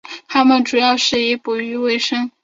[0.27, 2.31] 他们主要是以捕鱼维生。